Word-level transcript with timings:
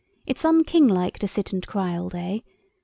It's 0.25 0.41
unkinglike 0.43 1.19
to 1.19 1.27
sit 1.27 1.53
and 1.53 1.67
cry 1.67 1.95
all 1.95 2.09
day. 2.09 2.43